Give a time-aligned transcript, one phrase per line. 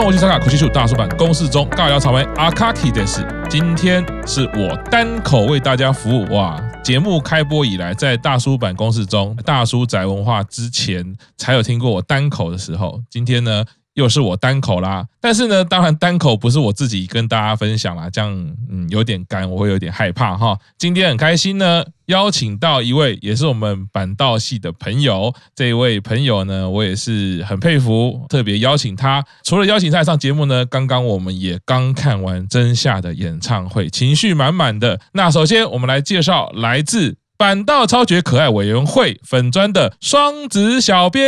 [0.00, 3.22] 跟我去参加口气数大叔版公式中尬聊草莓阿卡奇电视。
[3.50, 6.58] 今天是我单口为大家服务哇！
[6.82, 13.02] 节目开播以来，在大叔版公式中，大叔宅文化之前才有听过我单口的时候。
[13.10, 13.62] 今天呢？
[14.00, 18.32] 又是我单口啦，但是呢，当然单口不是我自己跟大家分享啦，这样
[18.70, 20.58] 嗯有点干，我会有点害怕哈。
[20.78, 29.22] 今天很开心呢，邀请到一位也是我们板道系的朋友，这一位朋友呢，我也是很佩服，特别邀请他。
[29.44, 34.98] 除了邀请他上节目呢，刚刚我们也刚看完真夏的演唱会，情绪满满的。
[35.12, 37.16] 那首先我们来介绍来自。
[37.40, 41.24] 坂道超绝可爱委员会粉砖的双子小编，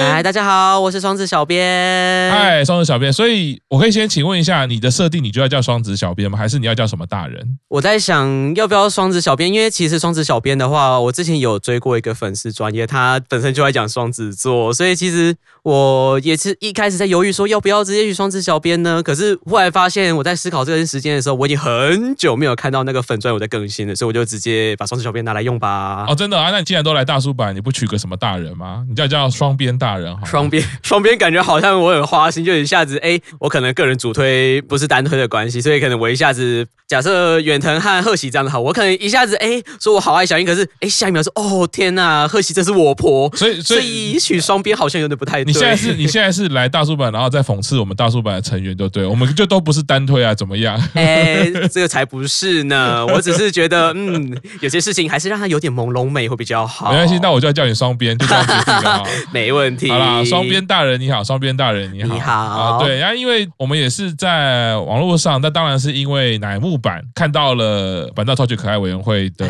[0.00, 2.32] 嗨，大家好，我是双子小编。
[2.32, 6.38] 嗨，双子小编，所以我可以先请问一下，你的设定你就要叫双子小编吗？
[6.38, 7.58] 还是你要叫什么大人？
[7.68, 19.00] 我在想要不要双子小编，因为其实双子小编的话，我之前有追过一个粉丝专业，他本身就在讲双子座，所以其实我也是一开始在犹豫说要不要直接去双子小编呢？
[19.02, 25.02] 可是后来发现我在思考这段时间的时候，我已经很久没有看到那个粉钻有在更新了，所以我就直接把双子。
[25.02, 26.06] 小编拿来用吧。
[26.08, 26.50] 哦，真的啊？
[26.52, 28.84] 那你既然都来大叔版，你不取个什么大人吗？
[28.88, 30.24] 你叫叫双边大人哈。
[30.24, 45.51] 双边，双边感觉好像我很花心，就一下子哎，我可能个人主推不是单推的关系，所以可能我一下子假设远藤和贺喜这样的好，我可能一下子哎说我好爱小樱，可是哎下一秒说哦天呐，贺喜这是我婆，所以所以取双边好像有点不太对。
[45.52, 50.80] 你现在是你现在是来大叔版，然后再讽刺我们大叔版的成员，就对，我们就都不是单推啊，怎么样？
[50.94, 55.72] 哎，这个才不是呢，我只是觉得嗯，有些事情还是让他有点。
[55.72, 59.02] 朦胧美会比较好，没关系，那我就要叫你双边，就这样决定了。
[59.32, 59.90] 没问题。
[59.90, 62.14] 好啦，双边大人你好，双边大人你好。
[62.14, 62.30] 你好。
[62.30, 69.46] 啊，对，然后因为我们也是在网络上，那当然是因为乃木坂看到了板道超级可爱委员会的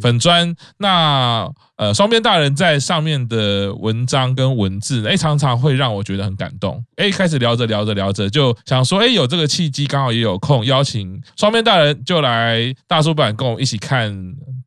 [0.00, 1.46] 粉专，那。
[1.78, 6.84] 呃，双边大人在上面的文章跟文字，哎，常常会让我觉得很感动。
[6.96, 14.12] 哎，开始聊着聊着聊着，就想说，哎，有这个契机，刚好也有空邀请双边大人就来大叔版跟我一起看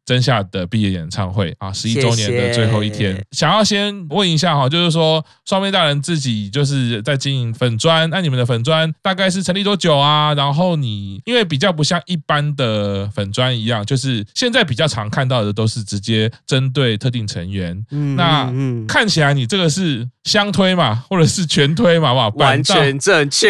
[0.05, 3.11] 真夏的毕业演唱会啊，十一周年的最后一天。
[3.11, 3.25] 谢谢。
[3.31, 10.33] 想要先问一下哈，就是说双面大人自己就是在经营粉砖，那你们的粉砖大概是成立多久啊？
[10.33, 16.91] 然后你因为比较不像一般的粉砖一样，就是现在比较常看到的都是直接针对。
[17.01, 18.53] 特定成员，嗯，那
[18.87, 22.49] 看起来你这个是相推嘛，或者是全推嘛，好不好？
[22.49, 23.49] 完全正确，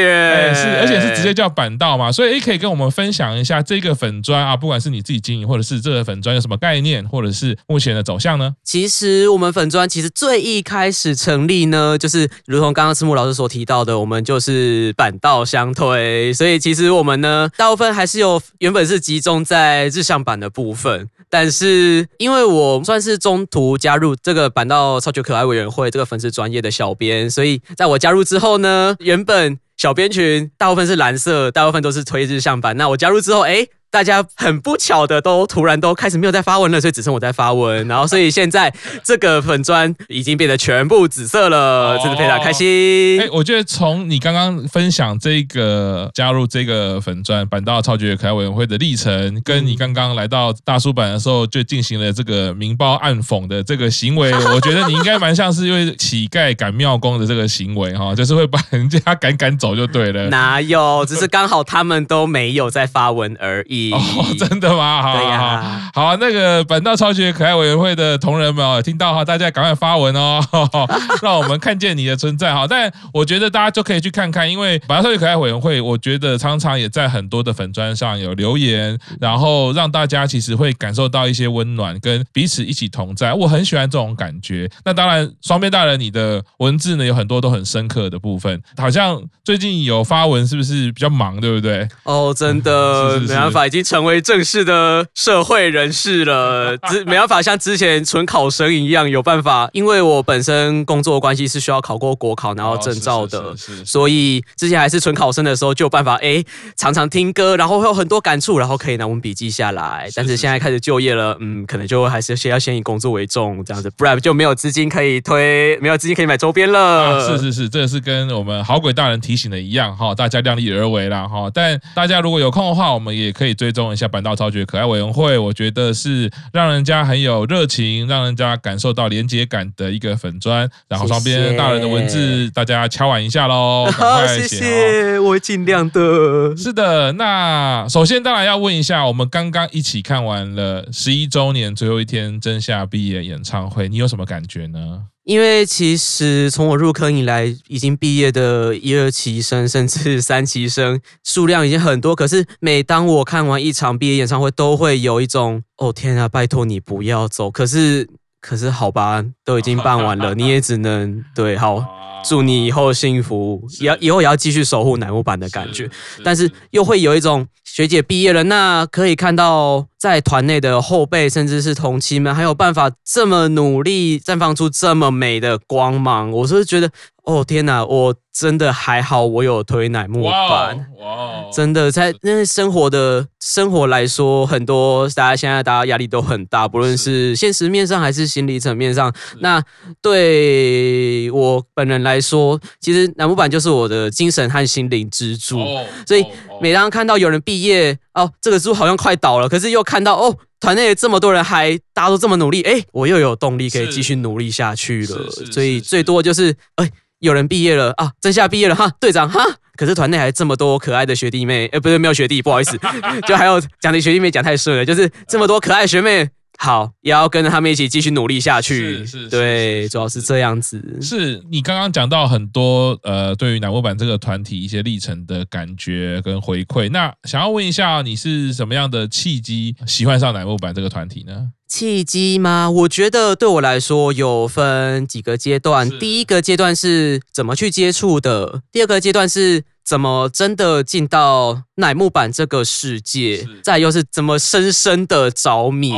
[0.53, 8.53] 是，而且是直接叫板道嘛，所以也可以跟我们分享一下这个粉砖啊，不管是你自己经营，或者是这个粉砖有什么概念，或者是目前的走向呢？
[8.63, 21.09] 其实我们粉砖其实最一开始成立呢，就是如同刚刚赤木老师所提到的，我们就是板道相推，所以其实我们呢，大部分还是有原本是集中在日向板的部分。
[21.31, 32.78] 但是，因为我算是中途加入这个版道超级可爱委员会这个粉丝专业的小编，所以在我加入之后呢，原本小编群大部分是蓝色，大部分都是推日向版。
[32.78, 33.66] 那我加入之后，哎。
[33.91, 37.85] 大家很不巧的都突然都开始没有在发文了，所以只剩我在发文。
[37.90, 43.19] 然后，所以现在这个粉砖已经变得全部紫色了，真的非常开心。
[43.19, 60.30] 哎，我觉得从你刚刚分享这个加入这个粉砖板道超级可爱委员会的历程，跟你刚刚来到大叔版的时候就进行了这个明褒暗讽的这个行为， 我觉得你应该蛮像是因为乞丐赶庙工的这个行为哈，就是会把人家赶赶走就对了。
[60.30, 61.06] 哪有？
[61.06, 63.81] 只是刚好他们都没有在发文而已。
[63.92, 64.00] 哦，
[64.38, 65.02] 真的吗？
[65.02, 70.40] 好，对呀，好，好，那个本道超级可爱委员会的同仁们哦，听到哈，大家赶快发文哦，
[71.22, 72.68] 让我们看见你的存在哈。
[72.69, 83.34] 但我觉得大家就可以去看看，因为本道超级可爱委员会，我觉得常常也在很多的粉砖上有留言，然后让大家其实会感受到一些温暖，跟彼此一起同在。
[83.34, 84.69] 我很喜欢这种感觉。
[84.86, 91.88] 那当然，双面大人，你的文字呢有很多都很深刻的部分，好像最近有发文，是不是比较忙，对不对？
[92.04, 106.44] 哦，真的， 没办法，已经成为正式的社会人士了， 只没办法像之前纯考生一样有办法，因为我本身工作关系是需要考过国考然后证照的，所以之前还是纯考生的时候就有办法哎，
[106.75, 110.09] 常常听歌，然后会有很多感触，然后可以拿我们笔记下来。
[110.15, 117.25] 但是现在开始就业了，嗯，可能就还是先要先以工作为重这样子，不然就没有资金可以推，没有资金可以买周边了。
[117.25, 121.50] 是是是，这是跟我们好鬼大人提醒的一样哈，大家量力而为啦哈。
[121.53, 130.68] 但大家如果有空的话，我们也可以追踪一下板道超绝可爱委员会，我觉得是让人家很有热情，让人家感受到连结感的一个粉砖。
[130.88, 134.48] 然后双边大人的文字，大家敲完一下喽， 赶快写。
[134.48, 136.58] 谢谢，我会尽量的。
[136.58, 145.04] 是的，那首先当然要问一下，我们刚刚一起看完了十一周年最后一天真夏毕业演唱会，你有什么感觉呢？
[145.23, 152.15] 因为其实从我入坑以来，已经毕业的一二期生甚至三期生数量已经很多。
[152.15, 157.51] 可是每当我看完一场毕业演唱会，都会有一种哦天啊，拜托你不要走。
[157.51, 158.09] 可是
[158.41, 161.85] 可是好吧，都已经办完了， 你也只能对好。
[162.23, 165.89] 祝你以后幸福，也要以后也要继续守护乃木坂的感觉，
[166.23, 176.91] 但是又会有一种学姐毕业了，那可以看到在团内的后辈甚至是同期们，还有办法这么努力绽放出这么美的光芒，我是觉得。
[177.23, 189.13] 哦天哪，我真的还好，我有推奶木板，哇，真的在那生活的生活来说，很多大家现在大家压力都很大，不论是现实面上还是心理层面上。
[189.39, 189.62] 那
[190.01, 195.59] 对我本人来说，其实奶木板就是我的精神和心灵支柱。
[196.07, 196.25] 所以
[196.59, 205.30] 每当看到有人毕业，哦，这个书好像快倒了，可是又看到哦，团内这么多人还大家都这么努力，哎，我又有动力可以继续努力下去了。
[205.52, 206.90] 所以最多就是哎。
[207.22, 209.46] 有人毕业了啊，真夏毕业了哈，队长哈，
[209.78, 212.75] 可是团内还这么多可爱的学弟妹，哎，不是没有学弟，不好意思，
[213.28, 216.28] 就还有讲的学弟妹讲太顺了，就是这么多可爱学妹，
[216.63, 221.00] 好，也要跟着他们一起继续努力下去，是是，对，主要是这样子。
[221.02, 231.50] 是你刚刚讲到很多呃，对于南木坂这个团体一些历程的感觉跟回馈，那想要问一下，你是什么样的契机喜欢上南木坂这个团体呢？
[231.68, 232.69] 契机吗？
[232.69, 235.90] 我觉得对我来说有分几个阶段。
[235.98, 245.94] 第一个阶段是怎么去接触的，第二个阶段是怎么真的进到乃木坂这个世界，再又是怎么深深的着迷。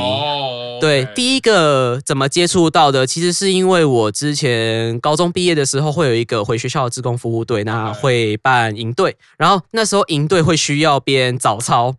[0.82, 11.96] 对，第一个怎么接触到的，其实是因为我之前高中毕业的时候会有一个回学校的志工服务队，那会办营队，然后那时候营队会需要编早操。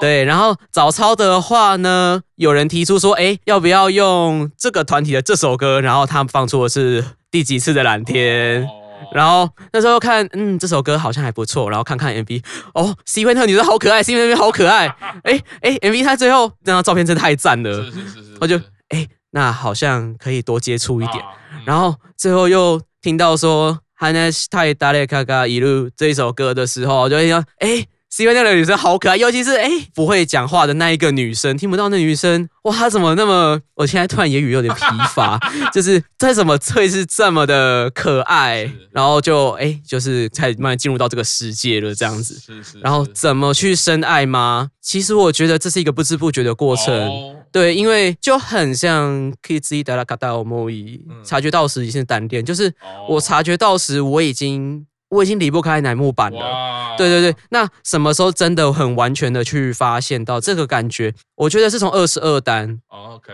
[0.00, 5.80] 对，然后早操的话呢，有人提出说，哎，要不要用这个团体的这首歌？
[5.80, 8.68] 然后他们放出的是第几次的蓝天。
[9.13, 11.69] 然后那时候看，嗯，这首歌好像还不错。
[11.69, 12.43] 然后看看 MV，
[12.73, 14.87] 哦，C 位那个女生好可爱，C 位那边好可爱。
[15.23, 18.57] 哎哎，MV 它最后那张照片真的太赞了，是是是是是，我就
[18.89, 21.23] 哎，那好像可以多接触一点。
[21.65, 27.85] 然后最后又听到说《话したい谁かがいる》这一首歌的时候，我就想，哎。
[28.14, 33.58] 是因为那个女生好可爱，尤其是哎不会讲话的那一个女生，听不到那女生哇，她怎么那么？
[33.74, 34.82] 我现在突然言语有点疲
[35.14, 35.40] 乏，
[35.72, 38.70] 就是她怎么会是这么的可爱？
[38.90, 42.34] 然后就哎，就是才慢慢进入到这个世界了这样子。
[42.34, 42.78] 是是。
[42.80, 44.68] 然后怎么去深爱吗？
[44.82, 47.10] 其实我觉得这是一个不知不觉的过程。
[47.50, 52.74] 对，因为就很像 Kids 达拉卡达欧莫伊，察觉到时已经是单恋，就是
[53.08, 54.86] 我察觉到时我已经。
[55.12, 61.12] 我已经离不开乃木板了，对对对，那什么时候真的很完全的去发现到这个感觉？
[61.36, 62.80] 我觉得是从二十二单，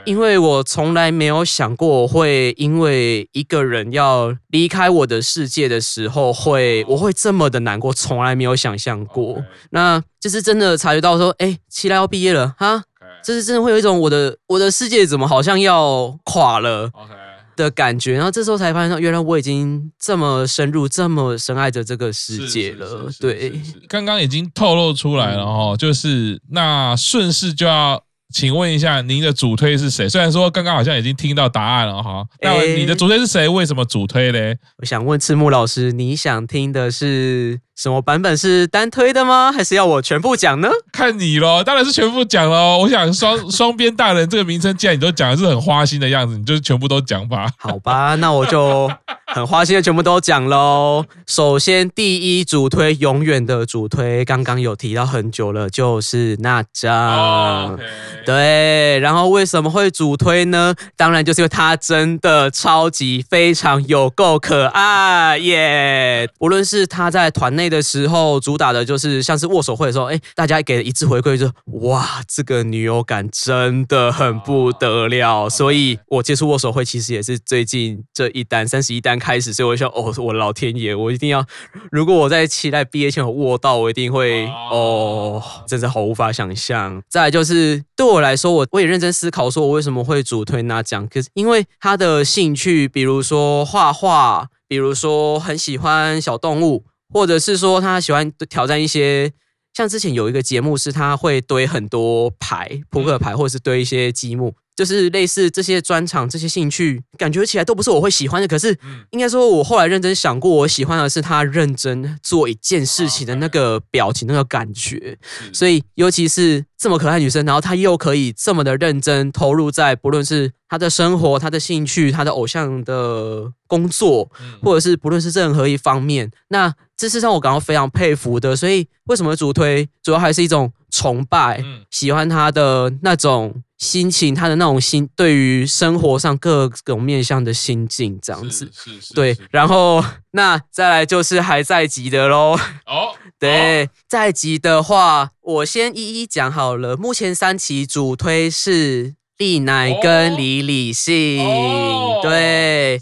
[0.04, 9.36] 因为我从来没有想过我会因为一个人要离开我的世界的时候会，我会这么的难过，从来没有想象过。
[9.36, 12.82] Okay 那就是真的察觉到说，哎，期待要毕业了哈，
[13.22, 16.88] 这是真的会有一种我的我的世界怎么好像要垮了。
[16.88, 17.27] Okay
[17.58, 23.10] 的感觉，然后这时候才发现，原来我已经这么深入、这么深爱着这个世界了。
[23.18, 28.00] 对，刚刚已经透露出来了哈，就是那顺势就要
[28.32, 30.08] 请问一下，您的主推是谁？
[30.08, 33.48] 虽然说刚刚好像已经听到答案了哈，那你的主推是谁？
[33.48, 34.56] 为什么主推嘞？
[34.78, 37.60] 我想问赤木老师，你想听的是？
[37.78, 39.52] 什么版本是单推的吗？
[39.52, 40.68] 还是要我全部讲呢？
[40.90, 42.78] 看你喽，当然是全部讲喽。
[42.78, 47.48] 我想双 双边大人这个名称，既然你都讲的是很花心的样子，你就全部都讲吧。
[47.56, 48.90] 好吧，那我就
[49.28, 51.04] 很花心的全部都讲喽。
[51.28, 57.68] 首先，第一主推，永远的主推，刚刚有提到很久了，就是那张。
[57.68, 57.82] Oh, okay.
[58.26, 60.74] 对，然后为什么会主推呢？
[60.96, 66.34] 当然就是因为他真的超级非常有够可爱耶！Yeah!
[66.40, 67.67] 无论是他在团内。
[67.68, 71.50] 的时候，主打的就是像是握手会的时候，哎，大家给了一致回馈，就
[71.82, 75.48] 哇，这个女友感真的很不得了。
[75.48, 81.44] 所以我接触握手会其实也是最近这一单三十一单开始，所以我就想，哦，我老天爷，我一定要，
[81.90, 87.02] 如果我在期待毕业前有握到，我一定会，哦，真是好无法想象。
[87.08, 96.84] 再来就是对我来说，我我也认真思考，说我为什么会主推那奖，可是因为他的兴趣，比如说画画，比如说很喜欢小动物。
[97.12, 99.32] 或者是说他喜欢挑战一些，
[99.74, 104.54] 像之前有一个节目是他会堆很多牌，扑克牌，或者是堆一些积木。
[104.78, 108.46] 就是类似这些专场、这些兴趣，感觉起来都不是我会喜欢的。
[108.46, 108.78] 可是，
[109.10, 115.18] 应该说，我后来认真想过，我喜欢的是他认真做一件事情的那个表情、那个感觉。
[115.52, 124.30] 所以，尤其是这么可爱的女生，然后她又可以这么的认真投入在不论是她的生活、她的兴趣、她的偶像的工作，
[124.62, 128.54] 或者是不论是任何一方面，那这是让我感到非常佩服的。
[128.54, 133.60] 所以，为什么主推，主要还是一种崇拜，喜欢她的那种。
[133.78, 139.38] 心情，他的那种心，对于生活上各种面向的心境，这样子，是是，是对。
[139.50, 142.58] 然后，那再来就是还在集的喽。
[142.86, 146.96] 哦，对，哦、在集的话，我先一一讲好了。
[146.96, 151.46] 目前三期主推是丽乃跟李理性。
[151.46, 153.00] 哦、对，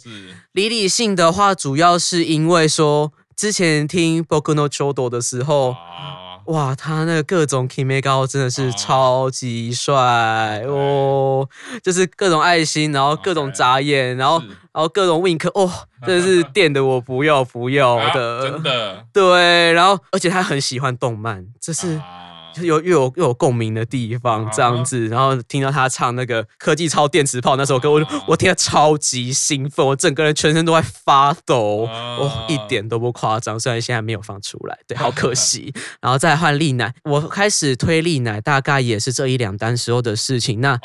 [0.53, 5.75] 李理性的话，主要是因为说之前听 Boku no Chodo 的时候。
[6.47, 11.49] 哇，他那个各种 Kimi 高真的是超级帅哦，
[11.83, 15.71] 就是各种爱心，然后各种眨眼，然后然后各种 wink，哦，
[16.07, 22.01] 真的是 电的我不要不要的，真的，对，然后而且他很喜欢动漫，这是。
[22.63, 33.59] 有又有又有共鸣的地方，这样子，然后听到他唱那个科技超电磁炮那首歌，我我听得超级兴奋，我整个人全身都在发抖，我，一点都不夸张。
[33.59, 35.73] 虽然现在没有放出来，对，好可惜。
[36.01, 40.61] 然后再换丽乃，我开始推丽乃，大概也是这一两单时候的事情。
[40.61, 40.79] 那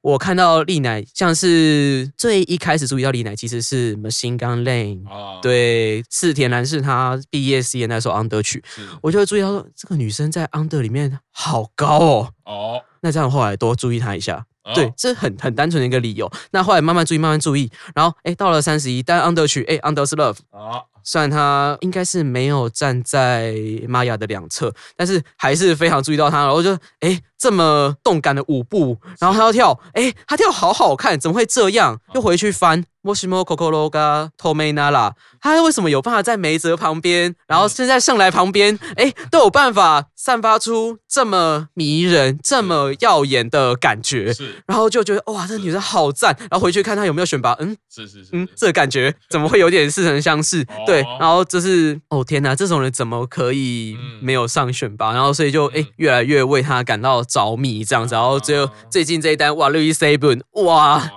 [0.00, 5.02] 我看到丽乃，像是最一开始注意到丽乃，其实是 Machine Gun Lane，
[5.40, 8.62] 对，四田兰是他毕业 C 的那首 Under 曲，
[9.00, 11.13] 我就会注意到说，这个女生在 Under 里面。
[11.30, 12.28] 好高哦！
[12.44, 16.30] 哦，那这样后来多注意他一下，哦、对，这很很单纯的一个理由。
[16.52, 20.84] 那后来慢慢注意，慢慢注意，然后哎，到了三十一，但 Under 曲，哎，Under is Love 啊。
[21.03, 23.55] 虽然他应该是没有站在
[23.87, 26.39] 玛雅的两侧，但是还是非常注意到他。
[26.39, 31.99] 然后就哎，这么动感的舞步，然后他要跳，哎，他跳好好看，怎么会这样？
[32.13, 44.33] 又回去翻《もしも心が透明なら》，他为什么有办法在梅泽旁边，然后现在圣来旁边，哎，都有办法散发出这么迷人、这么耀眼的感觉？
[44.33, 46.35] 是，然后就觉得哇，这女生好赞。
[46.37, 50.65] 然后回去看她有没有选拔，嗯，是是是，嗯，这个感觉怎么会有点似曾相识？
[50.85, 50.92] 对。
[50.94, 55.12] 对，然后就是哦天哪，这种人怎么可以没有上选拔？
[55.12, 58.14] 然后所以就哎越来越为他感到着迷这样子。
[58.14, 61.10] 然后最后最近这一单哇，Louis Seven 哇，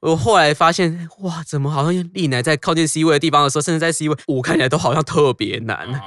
[0.00, 6.00] 我后来发现哇，怎么好像丽乃在靠近 C 位的地方的时候，甚至在 C 位舞看起来都好像特别难。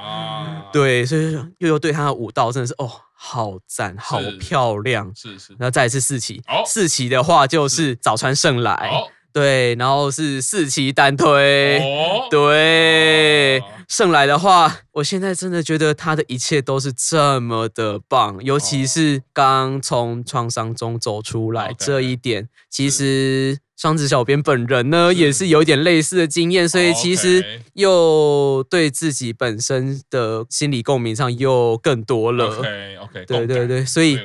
[0.73, 5.11] 对，所以又又对他的舞蹈真的是哦，好赞，好漂亮。
[5.15, 5.53] 是是。
[5.57, 8.91] 然后再一次四期，四期的话就是早川圣来。
[9.37, 11.77] 对，然后是四期单推。
[11.77, 32.57] 哦、对，圣来的话，我现在真的觉得他的一切都是这么的棒，尤其是刚从创伤中走出来、哦、这一点，其实双子小编本人呢是也是有一点类似的经验，所以其实又对自己本身的心理共鸣上又更多了。
[32.57, 34.17] OK OK，对对对，所以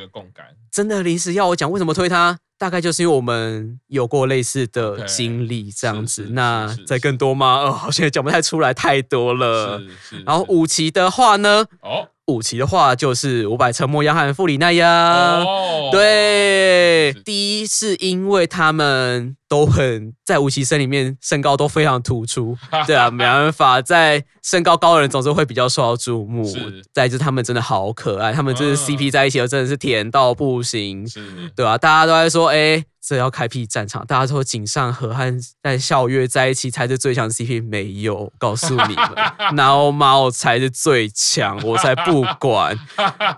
[0.73, 2.38] 真的临时要我讲为什么推他。
[2.62, 6.28] 大概就是因为我们有过类似的经历，这样子。
[6.31, 7.57] 那再更多吗？
[7.57, 9.83] 哦，好像也讲不太出来，太多了。
[10.25, 11.66] 然后五期的话呢？
[11.81, 12.07] 哦。
[12.32, 15.42] 五期的话就是伍佰、陈模样和富里奈呀。
[15.44, 26.44] 哦，对，第一是因为他们都很在五期生里面身高都非常突出， 对啊，没办法，在身高高的人总是会比较受到注目。
[26.92, 31.06] 再就是他们真的好可爱，他们就是 CP 在一起的真的是甜到不行，
[31.54, 32.84] 对啊，大家都在说，哎。
[33.04, 39.11] 这要开辟战场，大家说井上和和在咲月在一起才是最强 CP，没有告诉你们，
[39.56, 42.78] 然后猫才是最强，我才不管，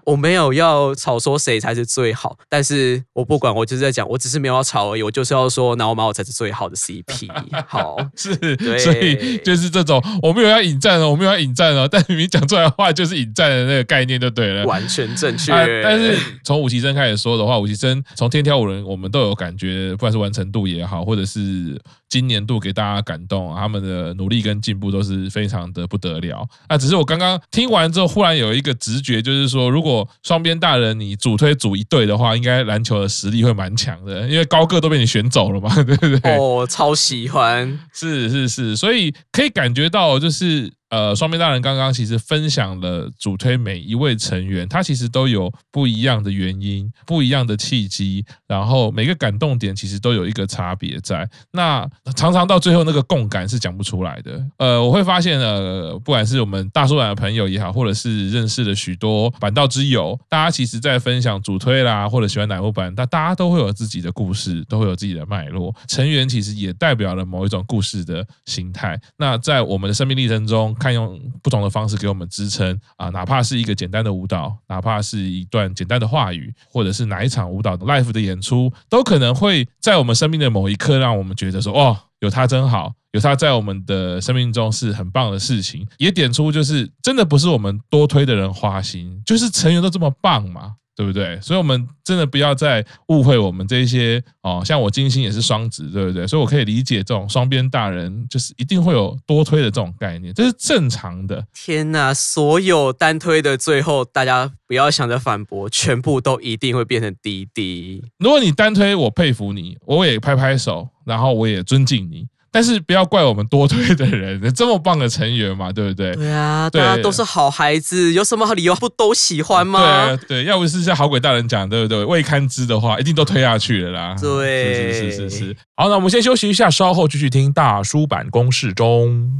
[0.04, 7.30] 我没有要吵说谁才是最好，但是我不管，我就是在讲，我只是没有要吵而已，我就是要说，然后猫才是最好的 CP，
[7.66, 15.52] 好， 是，对所以就是这种，我没有要引战哦，我没有要引战哦，但明明讲出来的话就是引战的那个概念就对了，完全正确。
[15.52, 19.53] 啊、但是从武崎生开始说的话，武崎生从天挑五人，我们都有感。
[19.56, 21.80] 觉不管是完成度也好，或者是
[22.14, 26.46] 今年度给大家感动，他们的努力跟进步都是非常的不得了。
[26.68, 36.38] 啊，只是我刚刚听完之后，忽然有一个直觉，就是说，如果双边大人你主推组一队的话，应该篮球的实力会蛮强的，因为高个都被你选走了嘛， 对不对？
[36.38, 40.72] 哦，超喜欢，是是是，所以可以感觉到就是。
[40.90, 51.28] 呃，双边大人刚刚其实分享了主推每一位成员，他其实都有不一样的原因、不一样的契机，然后每个感动点其实都有一个差别在。
[51.50, 54.44] 那常常到最后那个共感是讲不出来的。
[54.58, 65.74] 呃，我会发现呃，不管是我们大叔版的朋友也好，或者是认识了许多板道之友，大家其实在分享主推啦，或者喜欢哪部版，但大家都会有自己的故事，都会有自己的脉络。
[65.88, 69.00] 成员其实也代表了某一种故事的形态。
[69.16, 81.93] 那在我们的生命历程中，看用不同的方式给我们支撑啊，哪怕是一个简单的舞蹈，哪怕是一段简单的话语，或者是哪一场舞蹈的 live 的演出，都可能会在我们生命的某一刻，让我们觉得说，哦，
[82.24, 85.86] 有他真好，有他在我们的生命中是很棒的事情。
[85.98, 90.76] 也点出，就是真的不是我们多推的人花心，就是成员都这么棒嘛。
[90.96, 91.40] 对不对？
[91.40, 94.62] 所以，我们真的不要再误会我们这一些哦。
[94.64, 96.26] 像我金星也是双子，对不对？
[96.26, 101.44] 所以我可以理解这种双边大人就是一定会有多推的这种概念，这是正常的。
[101.52, 102.14] 天哪！
[102.14, 108.02] 所有单推的最后，大家不要想着反驳，全部都一定会变成滴滴。
[108.18, 112.26] 如果你单推，我佩服你，我也拍拍手，然后我也尊敬你。
[112.54, 116.14] 但是不要怪我们多推的人，这么棒的成员嘛，对不对？
[116.14, 119.80] 对啊，大家都是好孩子，有什么理由不都喜欢吗？
[119.80, 122.04] 对啊，对，要不是像好鬼大人讲，对不对？
[122.04, 124.16] 未堪知的话，一定都推下去了啦。
[124.20, 125.56] 对，是是是是是。
[125.74, 129.32] 好，那我们先休息一下，稍后继续听大叔版公式中。